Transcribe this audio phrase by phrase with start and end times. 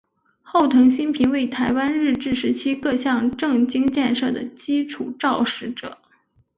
[0.41, 5.99] 后藤新平为台湾日治时期各项政经建设的基础肇始者。